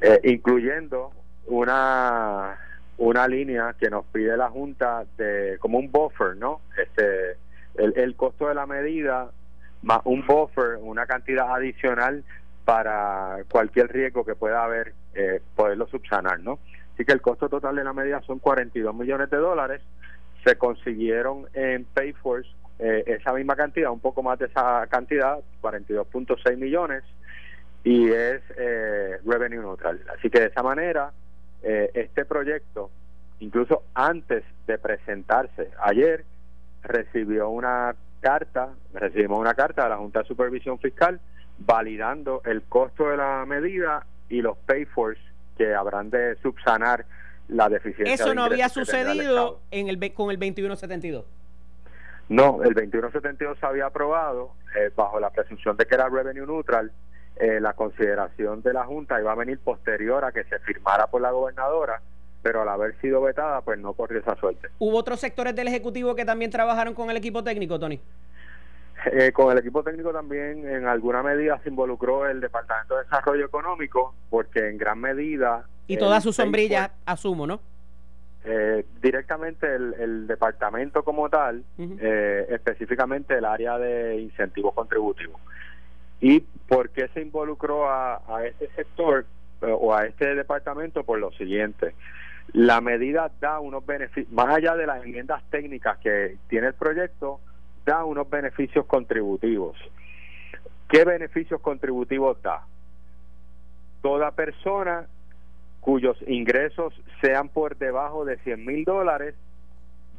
[0.00, 1.12] eh, incluyendo
[1.46, 2.58] una
[2.98, 6.60] una línea que nos pide la Junta de como un buffer, ¿no?
[6.76, 7.36] Este
[7.76, 9.30] el, el costo de la medida
[9.82, 12.24] más un buffer, una cantidad adicional
[12.64, 16.58] para cualquier riesgo que pueda haber, eh, poderlo subsanar, ¿no?
[16.98, 19.80] Así que el costo total de la medida son 42 millones de dólares.
[20.44, 26.56] Se consiguieron en Payforce eh, esa misma cantidad, un poco más de esa cantidad, 42.6
[26.56, 27.04] millones,
[27.84, 30.00] y es eh, revenue neutral.
[30.12, 31.12] Así que de esa manera,
[31.62, 32.90] eh, este proyecto,
[33.38, 36.24] incluso antes de presentarse ayer,
[36.82, 41.20] recibió una carta, recibimos una carta de la Junta de Supervisión Fiscal
[41.58, 45.27] validando el costo de la medida y los Payforce
[45.58, 47.04] que habrán de subsanar
[47.48, 48.14] la deficiencia.
[48.14, 51.24] Eso no había sucedido en el con el 2172.
[52.28, 56.92] No, el 2172 se había aprobado eh, bajo la presunción de que era revenue neutral.
[57.36, 61.22] Eh, la consideración de la Junta iba a venir posterior a que se firmara por
[61.22, 62.02] la gobernadora,
[62.42, 64.68] pero al haber sido vetada, pues no corrió esa suerte.
[64.78, 68.00] ¿Hubo otros sectores del Ejecutivo que también trabajaron con el equipo técnico, Tony?
[69.12, 73.46] Eh, con el equipo técnico también en alguna medida se involucró el Departamento de Desarrollo
[73.46, 75.64] Económico porque en gran medida...
[75.86, 77.60] Y toda su sombrilla, asumo, ¿no?
[78.44, 85.40] Eh, directamente el, departamento como tal, eh, específicamente el área de incentivos contributivos.
[86.20, 89.24] ¿Y por qué se involucró a, a este sector
[89.60, 91.04] o a este departamento?
[91.04, 91.94] Por lo siguiente,
[92.52, 97.40] la medida da unos beneficios, más allá de las enmiendas técnicas que tiene el proyecto,
[97.88, 99.74] da unos beneficios contributivos.
[100.90, 102.66] ¿Qué beneficios contributivos da?
[104.02, 105.06] Toda persona
[105.80, 109.34] cuyos ingresos sean por debajo de 100 mil dólares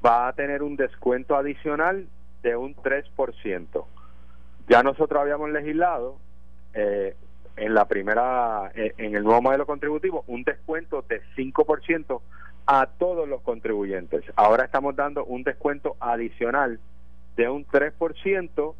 [0.04, 2.08] va a tener un descuento adicional
[2.42, 3.86] de un 3%.
[4.68, 6.18] Ya nosotros habíamos legislado
[6.74, 7.16] eh,
[7.56, 12.20] en la primera, eh, en el nuevo modelo contributivo, un descuento de 5%
[12.66, 14.24] a todos los contribuyentes.
[14.36, 16.80] Ahora estamos dando un descuento adicional
[17.40, 18.76] de un 3%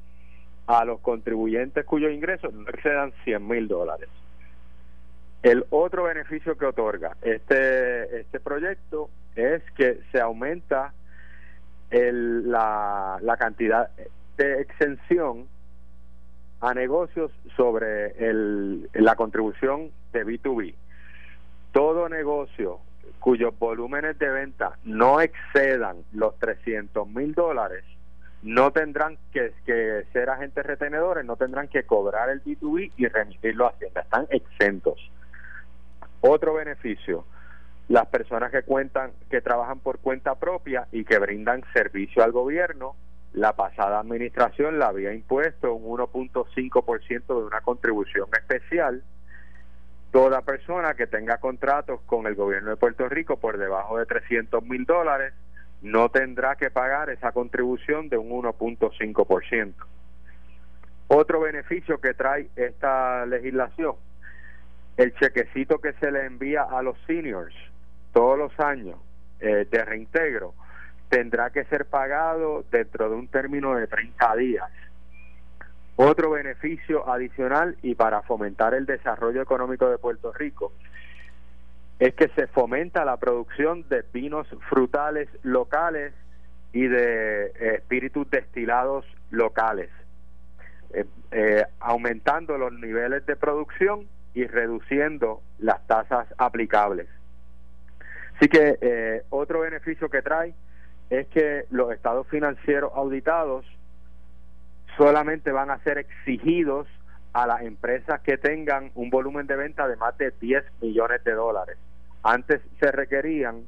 [0.68, 4.10] a los contribuyentes cuyos ingresos no excedan 100 mil dólares.
[5.42, 10.94] El otro beneficio que otorga este, este proyecto es que se aumenta
[11.90, 13.92] el, la, la cantidad
[14.36, 15.48] de exención
[16.60, 20.76] a negocios sobre el, la contribución de B2B.
[21.72, 22.80] Todo negocio
[23.22, 27.86] cuyos volúmenes de venta no excedan los 300 mil dólares
[28.42, 29.54] no tendrán que,
[30.14, 35.12] ser agentes retenedores, no tendrán que cobrar el B2B y remitirlo a Hacienda, están exentos.
[36.22, 37.26] Otro beneficio,
[37.90, 42.96] las personas que cuentan, que trabajan por cuenta propia y que brindan servicio al gobierno,
[43.34, 49.04] la pasada administración la había impuesto un 1.5% de una contribución especial.
[50.12, 54.64] Toda persona que tenga contratos con el gobierno de Puerto Rico por debajo de 300
[54.64, 55.34] mil dólares
[55.82, 59.74] no tendrá que pagar esa contribución de un 1.5%.
[61.08, 63.96] Otro beneficio que trae esta legislación,
[64.98, 67.56] el chequecito que se le envía a los seniors
[68.14, 68.98] todos los años
[69.40, 70.54] eh, de reintegro
[71.10, 74.70] tendrá que ser pagado dentro de un término de 30 días.
[75.96, 80.74] Otro beneficio adicional y para fomentar el desarrollo económico de Puerto Rico
[82.00, 86.14] es que se fomenta la producción de vinos frutales locales
[86.72, 89.90] y de eh, espíritus destilados locales,
[90.94, 97.08] eh, eh, aumentando los niveles de producción y reduciendo las tasas aplicables.
[98.38, 100.54] Así que otro beneficio que trae
[101.10, 103.66] es que los estados financieros auditados
[104.96, 106.88] solamente van a ser exigidos
[107.34, 111.34] a las empresas que tengan un volumen de venta de más de 10 millones de
[111.34, 111.78] dólares.
[112.24, 113.64] Antes se requerían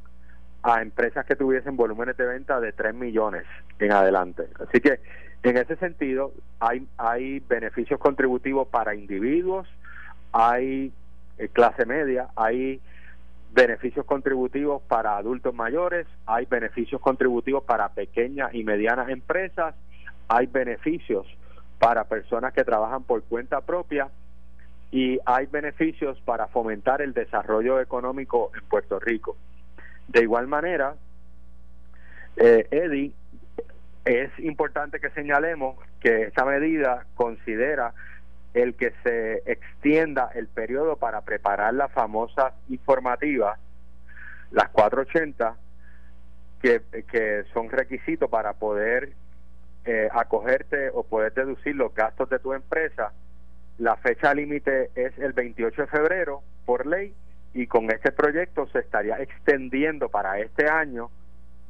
[0.64, 3.46] a empresas que tuviesen volúmenes de venta de 3 millones
[3.80, 4.44] en adelante.
[4.60, 5.00] Así que
[5.44, 9.68] en ese sentido hay, hay beneficios contributivos para individuos,
[10.32, 10.94] hay
[11.38, 12.80] eh, clase media, hay
[13.54, 19.76] beneficios contributivos para adultos mayores, hay beneficios contributivos para pequeñas y medianas empresas,
[20.28, 21.26] hay beneficios
[21.80, 24.10] para personas que trabajan por cuenta propia
[24.92, 29.38] y hay beneficios para fomentar el desarrollo económico en Puerto Rico.
[30.08, 30.96] De igual manera,
[32.36, 33.14] eh, Eddie,
[34.04, 37.94] es importante que señalemos que esta medida considera
[38.54, 43.58] el que se extienda el periodo para preparar las famosas informativas,
[44.52, 45.56] las 480,
[46.62, 49.14] que, que son requisitos para poder
[49.86, 53.14] eh, acogerte o poder deducir los gastos de tu empresa.
[53.82, 57.16] La fecha límite es el 28 de febrero por ley
[57.56, 61.10] y con este proyecto se estaría extendiendo para este año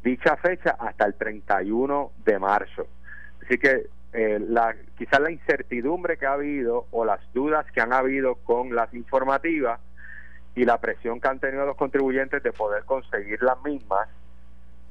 [0.04, 2.86] dicha fecha hasta el 31 de marzo.
[3.42, 7.94] Así que eh, la, quizás la incertidumbre que ha habido o las dudas que han
[7.94, 9.80] habido con las informativas
[10.54, 14.10] y la presión que han tenido los contribuyentes de poder conseguir las mismas,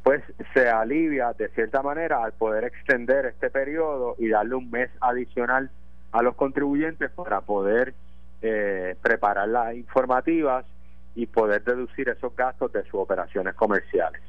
[0.02, 0.22] pues
[0.54, 5.70] se alivia de cierta manera al poder extender este periodo y darle un mes adicional
[6.12, 7.94] a los contribuyentes para poder
[8.42, 10.64] eh, preparar las informativas
[11.14, 14.20] y poder deducir esos gastos de sus operaciones comerciales.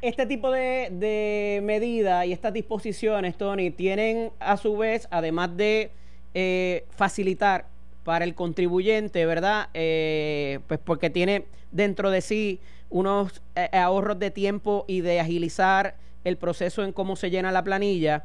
[0.00, 5.90] Este tipo de, de medidas y estas disposiciones, Tony, tienen a su vez, además de
[6.32, 7.66] eh, facilitar
[8.04, 9.68] para el contribuyente, ¿verdad?
[9.74, 15.96] Eh, pues porque tiene dentro de sí unos eh, ahorros de tiempo y de agilizar
[16.24, 18.24] el proceso en cómo se llena la planilla.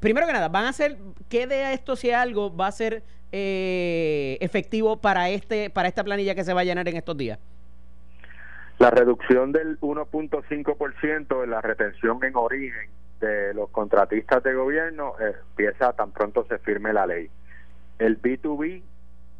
[0.00, 0.96] Primero que nada, van a ser,
[1.28, 6.44] ¿qué de esto si algo va a ser efectivo para este, para esta planilla que
[6.44, 7.38] se va a llenar en estos días?
[8.78, 12.88] La reducción del 1.5% en la retención en origen
[13.20, 17.28] de los contratistas de gobierno eh, empieza tan pronto se firme la ley.
[17.98, 18.82] El B2B,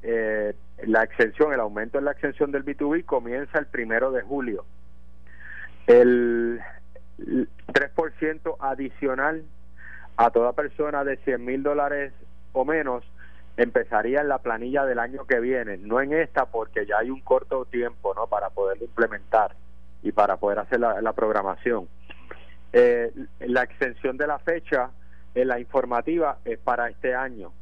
[0.03, 0.55] eh,
[0.85, 4.65] la exención, el aumento en la exención del B2B comienza el primero de julio.
[5.87, 6.61] El
[7.19, 9.45] 3% adicional
[10.19, 12.13] a toda persona de 100 mil dólares
[12.53, 13.05] o menos
[13.57, 17.21] empezaría en la planilla del año que viene, no en esta porque ya hay un
[17.21, 19.55] corto tiempo no para poderlo implementar
[20.03, 21.89] y para poder hacer la, programación.
[22.73, 24.91] Eh, la extensión de la fecha
[25.37, 27.53] en la informativa es para este año.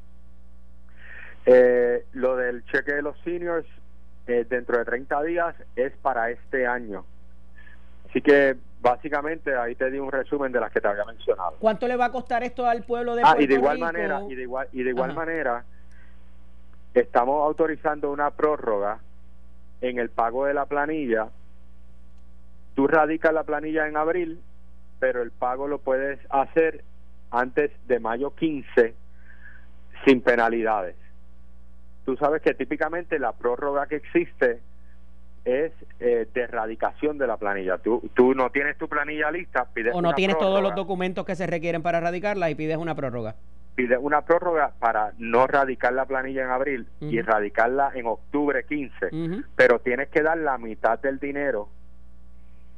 [1.44, 3.68] Eh, lo del cheque de los seniors
[4.26, 7.04] eh, dentro de 30 días es para este año.
[8.16, 11.56] Así que básicamente ahí te di un resumen de las que te había mencionado.
[11.58, 14.34] ¿Cuánto le va a costar esto al pueblo de ah, y de igual manera y
[14.34, 15.66] de igual y de igual manera
[16.94, 19.00] estamos autorizando una prórroga
[19.82, 21.28] en el pago de la planilla.
[22.74, 24.40] Tú radicas la planilla en abril,
[24.98, 26.84] pero el pago lo puedes hacer
[27.30, 28.94] antes de mayo 15
[30.06, 30.96] sin penalidades.
[32.06, 34.62] Tú sabes que típicamente la prórroga que existe
[35.46, 37.78] es eh, de erradicación de la planilla.
[37.78, 41.36] Tú, tú no tienes tu planilla lista, pides O no tienes todos los documentos que
[41.36, 43.36] se requieren para erradicarla y pides una prórroga
[43.76, 49.44] pide una prórroga para no radicar la planilla en abril y radicarla en octubre 15,
[49.54, 51.68] pero tienes que dar la mitad del dinero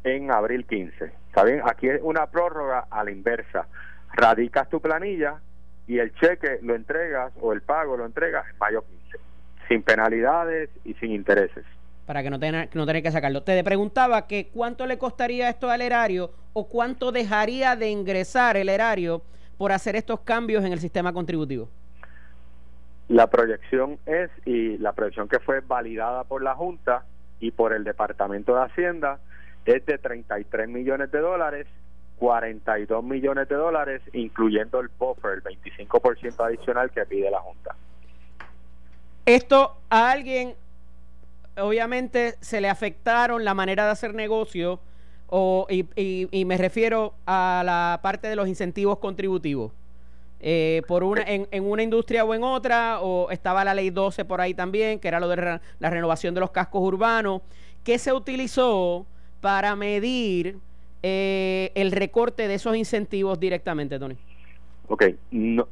[0.02, 1.12] en abril 15.
[1.28, 1.62] ¿Está bien?
[1.64, 3.68] Aquí es una prórroga a la inversa.
[4.12, 5.36] Radicas tu planilla
[5.86, 9.18] y el cheque lo entregas o el pago lo entregas en mayo 15,
[9.68, 11.64] sin penalidades y sin intereses.
[12.08, 13.42] Para que no tenga, no tenga que sacarlo.
[13.42, 18.70] Te preguntaba que cuánto le costaría esto al erario o cuánto dejaría de ingresar el
[18.70, 19.20] erario
[19.58, 21.68] por hacer estos cambios en el sistema contributivo?
[23.08, 27.04] La proyección es, y la proyección que fue validada por la Junta
[27.40, 29.18] y por el Departamento de Hacienda,
[29.66, 31.66] es de 33 millones de dólares
[32.18, 37.76] 42 millones de dólares, incluyendo el buffer, el 25% adicional que pide la Junta.
[39.24, 40.54] Esto a alguien,
[41.60, 44.80] obviamente, se le afectaron la manera de hacer negocio
[45.28, 49.72] o, y, me refiero a la parte de los incentivos contributivos.
[50.40, 54.24] Eh, por una, en, en, una industria o en otra, o estaba la ley 12
[54.24, 57.42] por ahí también, que era lo de la renovación de los cascos urbanos,
[57.84, 59.04] que se utilizó
[59.40, 60.58] para medir
[61.02, 64.16] eh, el recorte de esos incentivos directamente, Tony.
[64.88, 65.04] Ok,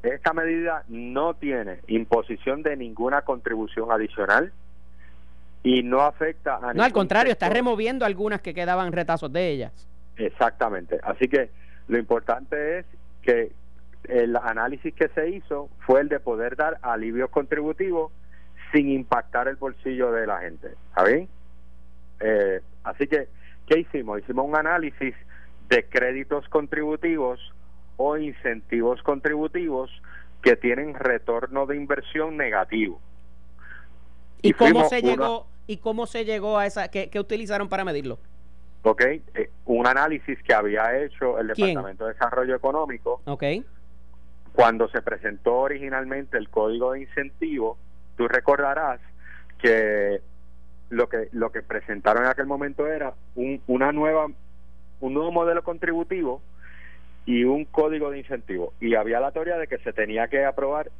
[0.02, 4.52] esta medida no tiene imposición de ninguna contribución adicional
[5.66, 6.72] y no afecta a...
[6.74, 9.72] No, al contrario, está removiendo algunas que quedaban retazos de ellas.
[10.16, 11.50] Exactamente, así que
[11.88, 12.86] lo importante es
[13.20, 13.50] que
[14.04, 18.12] el análisis que se hizo fue el de poder dar alivios contributivos
[18.70, 21.28] sin impactar el bolsillo de la gente, ¿está bien?
[22.20, 23.26] Eh, así que,
[23.66, 24.20] ¿qué hicimos?
[24.20, 25.16] Hicimos un análisis
[25.68, 27.40] de créditos contributivos
[27.96, 29.90] o incentivos contributivos
[30.42, 33.00] que tienen retorno de inversión negativo.
[34.42, 38.18] ¿Y, cómo se llegó y cómo se llegó a esa qué, utilizaron para medirlo?
[38.82, 43.20] Ok, eh, un análisis que había hecho el Departamento de Desarrollo Económico.
[43.24, 43.42] Ok.
[44.52, 47.76] Cuando se presentó originalmente el código de incentivo,
[48.16, 49.00] tú recordarás
[49.58, 50.20] que
[50.88, 54.26] lo que lo que presentaron en aquel momento era un, una nueva
[55.00, 56.40] un nuevo modelo contributivo
[57.24, 60.92] y un código de incentivo y había la teoría de que se tenía que aprobar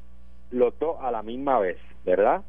[0.51, 2.43] los dos a la misma vez, ¿verdad?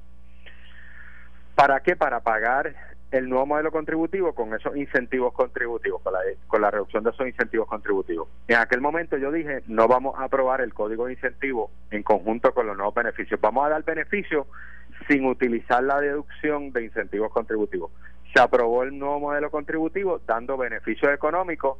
[1.58, 1.96] ¿Para qué?
[1.96, 2.76] Para pagar
[3.10, 7.26] el nuevo modelo contributivo con esos incentivos contributivos, con la, con la reducción de esos
[7.26, 8.30] incentivos contributivos.
[8.48, 12.54] En aquel momento yo dije, no vamos a aprobar el código de incentivo en conjunto
[12.54, 14.46] con los nuevos beneficios, vamos a dar beneficios
[15.10, 17.89] sin utilizar la deducción de incentivos contributivos.
[18.36, 21.80] Se aprobó el nuevo modelo contributivo dando beneficios económicos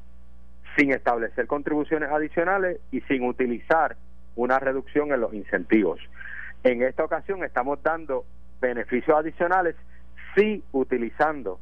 [0.76, 3.96] sin establecer contribuciones adicionales y sin utilizar
[4.36, 6.00] una reducción en los incentivos.
[6.64, 8.26] En esta ocasión estamos dando
[8.60, 9.76] beneficios adicionales
[10.36, 11.60] sí utilizando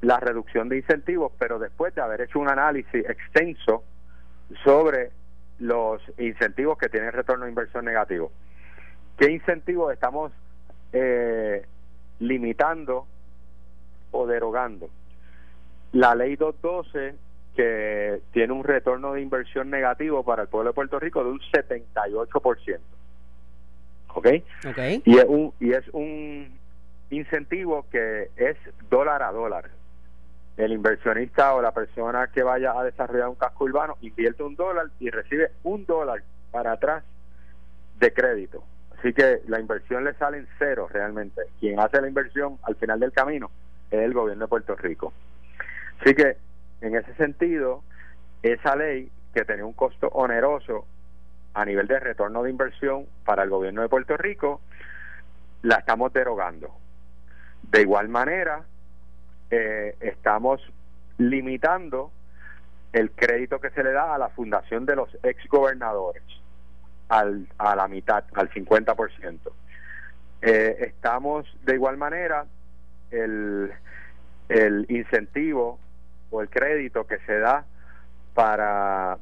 [0.00, 3.84] la reducción de incentivos, pero después de haber hecho un análisis extenso
[4.62, 5.10] sobre
[5.58, 8.30] los incentivos que tienen retorno de inversión negativo.
[9.16, 10.32] ¿Qué incentivos estamos
[10.92, 11.64] eh,
[12.20, 13.06] limitando
[14.12, 14.88] o derogando.
[15.92, 17.16] La ley 212,
[17.56, 21.40] que tiene un retorno de inversión negativo para el pueblo de Puerto Rico de un
[21.40, 22.78] 78%.
[24.14, 24.28] ¿Ok?
[24.68, 25.02] okay.
[25.04, 26.58] Y, es un, y es un
[27.10, 28.56] incentivo que es
[28.88, 29.70] dólar a dólar.
[30.56, 34.86] El inversionista o la persona que vaya a desarrollar un casco urbano invierte un dólar
[35.00, 36.22] y recibe un dólar
[36.52, 37.02] para atrás
[37.98, 38.62] de crédito.
[38.98, 41.42] Así que la inversión le sale en cero realmente.
[41.58, 43.50] Quien hace la inversión al final del camino
[43.90, 45.12] es el gobierno de Puerto Rico.
[46.00, 46.36] Así que
[46.80, 47.82] en ese sentido,
[48.42, 50.86] esa ley que tenía un costo oneroso
[51.54, 54.60] a nivel de retorno de inversión para el gobierno de Puerto Rico,
[55.62, 56.74] la estamos derogando.
[57.62, 58.62] De igual manera,
[59.50, 60.60] eh, estamos
[61.18, 62.10] limitando
[62.92, 66.22] el crédito que se le da a la fundación de los ex gobernadores
[67.08, 69.38] al, a la mitad, al 50%.
[70.42, 72.44] Eh, estamos de igual manera
[73.10, 73.72] el,
[74.48, 75.78] el incentivo
[76.30, 77.64] o el crédito que se da
[78.34, 79.18] para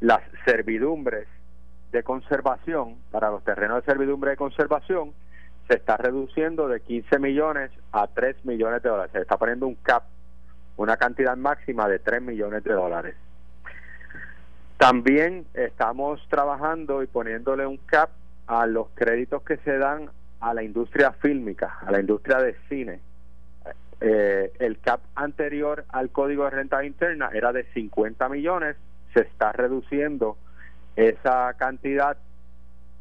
[0.00, 1.26] las servidumbres
[1.92, 5.12] de conservación, para los terrenos de servidumbre de conservación,
[5.68, 9.12] se está reduciendo de 15 millones a 3 millones de dólares.
[9.12, 10.04] Se está poniendo un cap,
[10.76, 13.16] una cantidad máxima de 3 millones de dólares.
[14.78, 18.10] También estamos trabajando y poniéndole un cap
[18.46, 23.00] a los créditos que se dan a la industria fílmica, a la industria de cine.
[24.00, 28.76] Eh, el cap anterior al código de renta interna era de 50 millones,
[29.14, 30.36] se está reduciendo
[30.96, 32.16] esa cantidad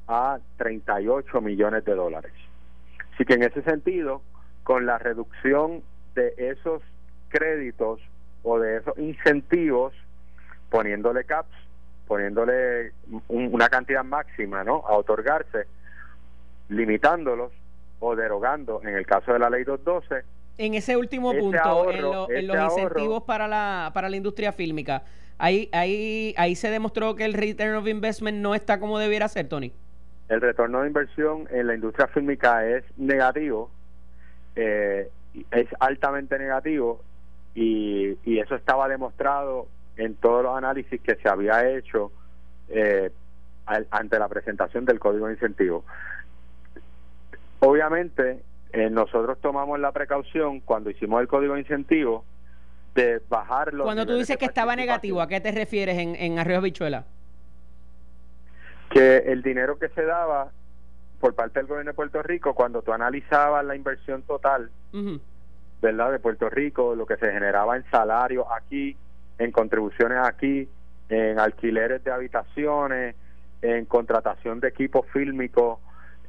[0.07, 2.33] a 38 millones de dólares.
[3.13, 4.21] Así que en ese sentido,
[4.63, 5.81] con la reducción
[6.15, 6.81] de esos
[7.29, 7.99] créditos
[8.43, 9.93] o de esos incentivos,
[10.69, 11.55] poniéndole caps,
[12.07, 12.93] poniéndole
[13.27, 14.83] una cantidad máxima ¿no?
[14.87, 15.65] a otorgarse,
[16.69, 17.51] limitándolos
[17.99, 20.23] o derogando, en el caso de la ley 212.
[20.57, 25.03] En ese último punto, en, los incentivos para la, para la industria fílmica,
[25.37, 29.47] ahí, ahí, ahí se demostró que el return of investment no está como debiera ser,
[29.47, 29.71] Tony.
[30.29, 33.69] El retorno de inversión en la industria fílmica es negativo,
[34.55, 35.09] eh,
[35.51, 37.01] es altamente negativo
[37.53, 42.11] y, y eso estaba demostrado en todos los análisis que se había hecho
[42.69, 43.11] eh,
[43.65, 45.83] ante la presentación del código de incentivo.
[47.59, 48.41] Obviamente,
[48.73, 52.25] eh, nosotros tomamos la precaución cuando hicimos el código de incentivo
[52.95, 56.39] de bajar los Cuando tú dices que estaba negativo, ¿a qué te refieres en, en
[56.39, 57.05] Arroyo Bichuela?
[58.89, 60.51] Que el dinero que se daba
[61.19, 64.69] por parte del gobierno de Puerto Rico, cuando tú analizabas la inversión total,
[65.81, 66.11] ¿verdad?
[66.11, 68.95] De Puerto Rico, lo que se generaba en salarios aquí,
[69.37, 70.69] en contribuciones aquí,
[71.09, 73.15] en alquileres de habitaciones,
[73.61, 75.79] en contratación de equipos fílmicos,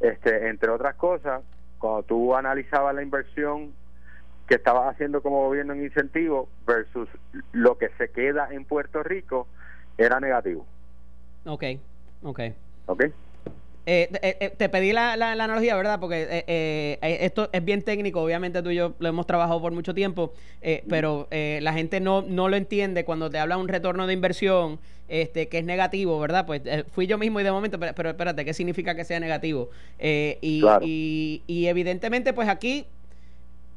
[0.01, 1.43] este, entre otras cosas,
[1.79, 3.72] cuando tú analizabas la inversión
[4.47, 7.09] que estabas haciendo como gobierno en incentivo versus
[7.53, 9.47] lo que se queda en Puerto Rico,
[9.99, 10.66] era negativo.
[11.45, 11.64] Ok,
[12.22, 12.41] ok.
[12.87, 13.05] Ok.
[13.91, 15.99] Eh, eh, eh, te pedí la, la, analogía, ¿verdad?
[15.99, 16.45] Porque
[17.01, 20.34] esto es bien técnico, obviamente tú y yo lo hemos trabajado por mucho tiempo,
[20.91, 24.78] pero la gente no, no lo entiende cuando te habla un retorno de inversión
[25.09, 26.45] este, que es negativo, ¿verdad?
[26.45, 26.61] Pues
[26.93, 29.70] fui yo mismo y de momento, pero, espérate, ¿qué significa que sea negativo?
[29.99, 32.84] Y, y, y evidentemente, pues aquí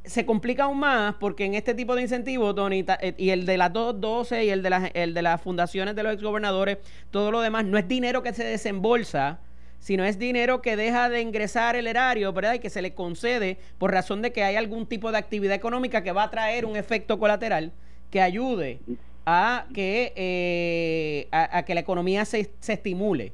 [0.03, 2.83] se complica aún más porque en este tipo de incentivos, Tony,
[3.15, 6.13] y el de las 212 y el de, las, el de las fundaciones de los
[6.13, 6.79] exgobernadores,
[7.11, 9.39] todo lo demás, no es dinero que se desembolsa
[9.81, 12.53] sino es dinero que deja de ingresar el erario, ¿verdad?
[12.53, 16.03] Y que se le concede por razón de que hay algún tipo de actividad económica
[16.03, 17.73] que va a traer un efecto colateral
[18.11, 18.79] que ayude
[19.25, 23.33] a que, eh, a, que la economía se, se estimule.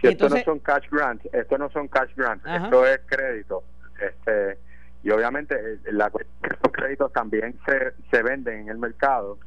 [0.00, 3.62] Si esto no son cash grants, esto no son cash grants, esto es crédito.
[4.00, 4.58] Este,
[5.04, 6.10] y obviamente eh, la,
[6.42, 9.38] estos créditos también se, se venden en el mercado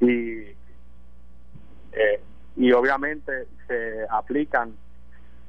[0.00, 0.40] y,
[1.92, 2.20] eh,
[2.56, 4.74] y obviamente se aplican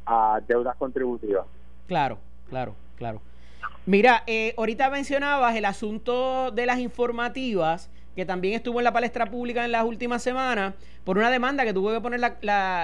[0.05, 1.45] a deudas contributivas.
[1.87, 2.17] Claro,
[2.49, 3.21] claro, claro.
[3.85, 9.25] Mira, eh, ahorita mencionabas el asunto de las informativas, que también estuvo en la palestra
[9.25, 12.37] pública en las últimas semanas, por una demanda que tuvo que poner la,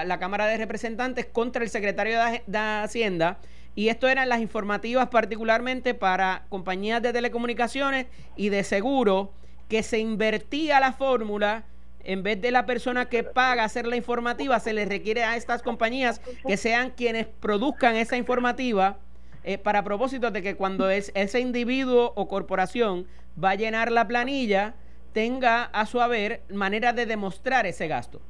[0.04, 3.38] la, Cámara de Representantes contra el secretario de, Hacienda.
[3.76, 8.06] Y esto eran las informativas particularmente para compañías de telecomunicaciones
[8.36, 9.30] y de seguro,
[9.68, 11.64] que se invertía la fórmula
[12.08, 15.62] en vez de la persona que paga hacer la informativa, se le requiere a estas
[15.62, 18.96] compañías que sean quienes produzcan esa informativa
[19.44, 23.06] eh, para propósito de que cuando es, ese individuo o corporación
[23.42, 24.74] va a llenar la planilla,
[25.12, 28.22] tenga a su haber manera de demostrar ese gasto.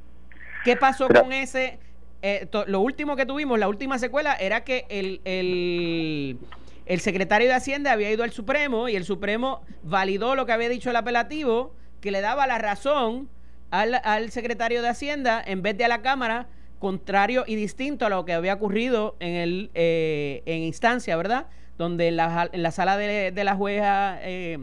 [0.65, 1.79] ¿Qué pasó con ese?
[2.21, 6.37] Eh, lo último que tuvimos, la última secuela, era que el, el,
[6.85, 10.67] el secretario de Hacienda había ido al Supremo y el Supremo validó lo que había
[10.67, 13.29] dicho el apelativo, que le daba la razón
[13.71, 16.47] al, secretario de Hacienda en vez de a la Cámara,
[16.79, 21.47] contrario y distinto a lo que había ocurrido en, el, eh, en instancia, ¿verdad?
[21.77, 24.17] Donde en la, en la sala de, la jueza...
[24.21, 24.57] Eh,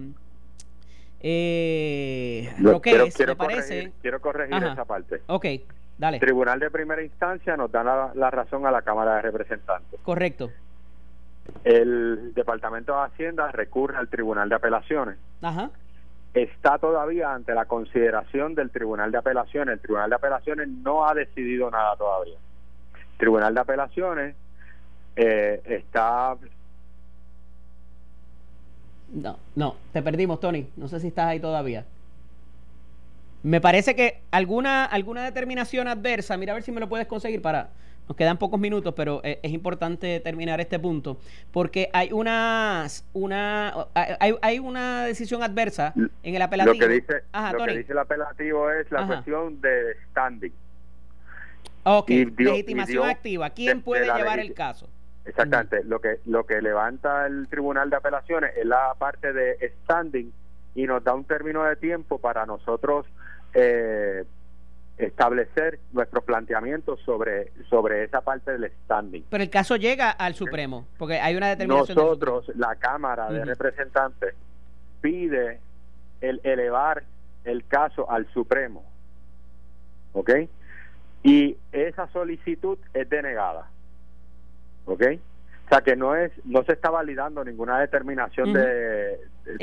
[1.20, 3.92] eh, lo que es, me parece.
[4.02, 5.22] quiero corregir esa parte.
[5.26, 5.46] Ok,
[5.98, 6.20] dale.
[6.20, 9.98] Tribunal de Primera Instancia nos da la, la, razón a la Cámara de Representantes.
[10.02, 10.50] Correcto.
[11.64, 15.16] El Departamento de Hacienda recurre al Tribunal de Apelaciones.
[15.40, 15.70] Ajá
[16.34, 19.74] está todavía ante la consideración del Tribunal de Apelaciones.
[19.74, 22.36] El Tribunal de Apelaciones no ha decidido nada todavía.
[23.12, 24.36] El Tribunal de Apelaciones
[25.16, 26.36] eh, está...
[29.12, 30.68] No, no, te perdimos, Tony.
[30.76, 31.84] No sé si estás ahí todavía.
[33.42, 37.40] Me parece que alguna, alguna determinación adversa, mira a ver si me lo puedes conseguir
[37.40, 37.68] para
[38.08, 41.18] nos quedan pocos minutos, pero es, importante terminar este punto
[41.52, 45.92] porque hay una, una hay, hay una decisión adversa
[46.22, 46.74] en el apelativo.
[46.74, 50.52] Lo que dice, lo que dice el apelativo es la cuestión de standing.
[51.84, 53.50] Ok, legitimación activa.
[53.50, 54.88] ¿Quién puede llevar el caso?
[55.24, 55.82] Exactamente.
[55.84, 60.32] Lo que lo que levanta el Tribunal de Apelaciones es la parte de standing
[60.74, 63.06] y nos da un término de tiempo para nosotros
[63.54, 64.24] eh,
[64.98, 69.24] establecer nuestros planteamientos sobre sobre esa parte del standing.
[69.28, 71.96] Pero el caso llega al Supremo, porque hay una determinación.
[71.96, 74.34] Nosotros, la Cámara de Representantes,
[75.00, 75.60] pide
[76.20, 77.04] el elevar
[77.44, 78.84] el caso al Supremo,
[80.14, 80.30] ¿ok?
[81.22, 83.68] Y esa solicitud es denegada,
[84.86, 85.02] ¿ok?
[85.66, 89.18] O sea que no es no se está validando ninguna determinación de,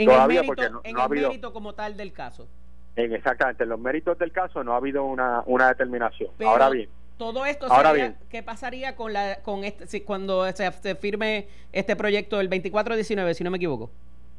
[0.06, 2.48] todavía porque no, en ha habido mérito como tal del caso.
[2.96, 6.30] En exactamente, en los méritos del caso no ha habido una, una determinación.
[6.46, 10.72] ahora bien, todo esto ahora bien, ¿qué pasaría con la con este si, cuando se,
[10.96, 13.90] firme este proyecto el 2419, si no me equivoco?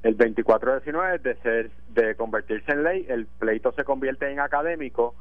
[0.02, 5.14] El 2419 de ser de convertirse en ley, el pleito se convierte en académico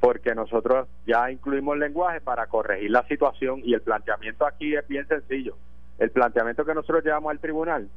[0.00, 5.06] porque nosotros ya incluimos lenguaje para corregir la situación y el planteamiento aquí es bien
[5.08, 5.56] sencillo.
[5.98, 7.88] El planteamiento que nosotros llevamos al tribunal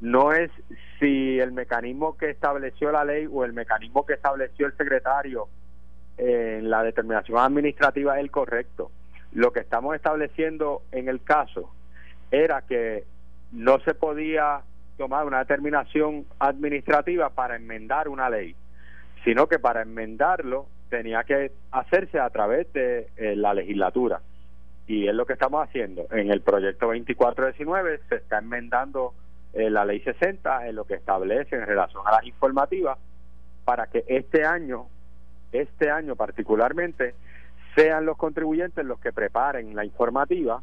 [0.00, 0.50] no es
[0.98, 5.48] si el mecanismo que estableció la ley o el mecanismo que estableció el secretario
[6.16, 8.90] en la determinación administrativa es el correcto.
[9.32, 11.70] Lo que estamos estableciendo en el caso
[12.30, 13.04] era que
[13.52, 14.62] no se podía
[14.96, 18.54] tomar una determinación administrativa para enmendar una ley,
[19.24, 24.20] sino que para enmendarlo tenía que hacerse a través de eh, la legislatura.
[24.86, 26.06] Y es lo que estamos haciendo.
[26.10, 29.14] En el proyecto 2419 se está enmendando
[29.52, 32.98] eh, la ley 60 en lo que establece en relación a las informativas
[33.64, 34.86] para que este año,
[35.52, 37.14] este año particularmente,
[37.74, 40.62] sean los contribuyentes los que preparen la informativa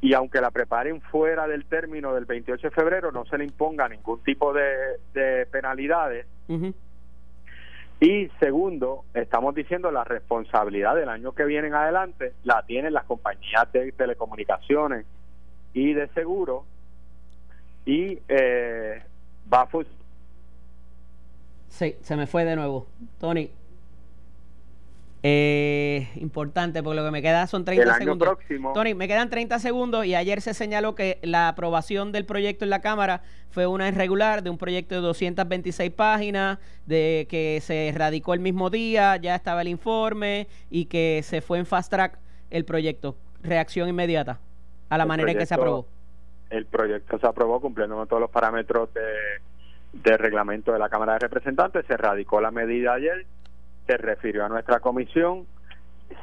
[0.00, 3.88] y aunque la preparen fuera del término del 28 de febrero, no se le imponga
[3.88, 6.26] ningún tipo de, penalidades.
[8.00, 13.04] Y segundo, estamos diciendo la responsabilidad del año que viene en adelante la tienen las
[13.04, 15.06] compañías de telecomunicaciones
[15.72, 16.66] y de seguro
[17.86, 19.02] y eh,
[19.52, 19.68] va a
[21.68, 22.86] Sí, se me fue de nuevo.
[23.18, 23.50] Tony.
[25.26, 28.28] Eh, importante, porque lo que me queda son 30 el año segundos.
[28.28, 28.72] Próximo.
[28.74, 32.70] Tony, me quedan 30 segundos y ayer se señaló que la aprobación del proyecto en
[32.70, 38.34] la Cámara fue una irregular de un proyecto de 226 páginas, de que se radicó
[38.34, 42.18] el mismo día, ya estaba el informe y que se fue en fast track
[42.50, 43.16] el proyecto.
[43.42, 44.40] Reacción inmediata
[44.90, 45.86] a la manera en que se aprobó
[46.54, 49.02] el proyecto se aprobó cumpliendo con todos los parámetros de,
[49.92, 53.26] de reglamento de la Cámara de Representantes, se radicó la medida ayer,
[53.86, 55.46] se refirió a nuestra comisión,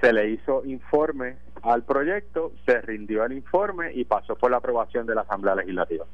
[0.01, 5.05] se le hizo informe al proyecto, se rindió el informe y pasó por la aprobación
[5.05, 6.05] de la Asamblea Legislativa.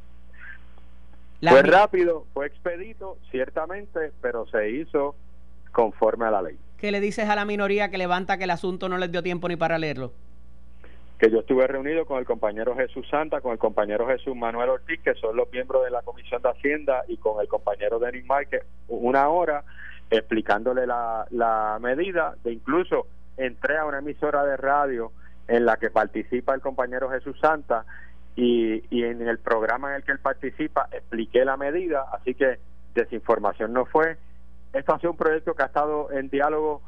[1.42, 5.16] fue rápido, fue expedito, ciertamente, pero se hizo
[5.72, 6.58] conforme a la ley.
[6.78, 9.48] ¿Qué le dices a la minoría que levanta que el asunto no les dio tiempo
[9.48, 10.12] ni para leerlo?
[11.18, 15.02] Que yo estuve reunido con el compañero Jesús Santa, con el compañero Jesús Manuel Ortiz,
[15.02, 18.64] que son los miembros de la Comisión de Hacienda, y con el compañero Denis Márquez,
[18.88, 19.64] una hora
[20.12, 25.12] explicándole la, la medida, de incluso entré a una emisora de radio
[25.48, 27.86] en la que participa el compañero Jesús Santa
[28.36, 32.60] y, y en el programa en el que él participa expliqué la medida, así que
[32.94, 34.18] desinformación no fue.
[34.74, 36.82] Esto ha sido un proyecto que ha estado en diálogo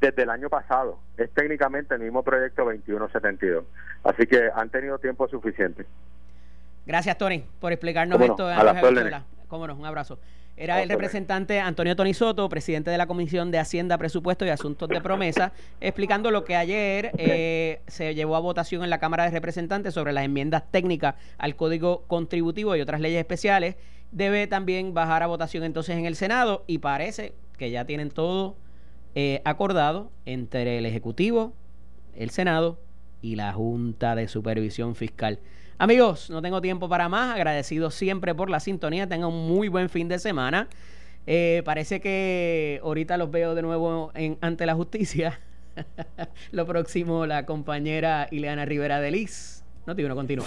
[0.00, 0.98] desde el año pasado.
[1.16, 3.64] Es técnicamente el mismo proyecto 2172.
[4.04, 5.86] Así que han tenido tiempo suficiente.
[6.86, 8.46] Gracias, Tony, por explicarnos esto.
[8.46, 10.18] a la Cómo no, un abrazo.
[10.56, 14.90] Era el representante Antonio Tony Soto, presidente de la Comisión de Hacienda, Presupuesto y Asuntos
[14.90, 19.30] de Promesa, explicando lo que ayer eh, se llevó a votación en la Cámara de
[19.30, 23.76] Representantes sobre las enmiendas técnicas al Código Contributivo y otras leyes especiales.
[24.12, 28.54] Debe también bajar a votación entonces en el Senado y parece que ya tienen todo
[29.14, 31.52] eh, acordado entre el Ejecutivo,
[32.14, 32.78] el Senado
[33.22, 35.38] y la Junta de Supervisión Fiscal.
[35.78, 37.34] Amigos, no tengo tiempo para más.
[37.34, 39.06] Agradecido siempre por la sintonía.
[39.08, 40.68] Tengan un muy buen fin de semana.
[41.26, 45.40] Eh, parece que ahorita los veo de nuevo ante la justicia.
[46.52, 49.64] Lo próximo, la compañera Ileana Rivera de Liz.
[49.86, 50.46] Noti uno continúa.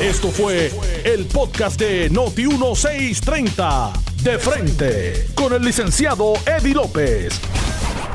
[0.00, 0.70] Esto fue
[1.04, 3.92] el podcast de Noti 1630.
[4.22, 5.26] De frente.
[5.34, 7.40] Con el licenciado Eddie López.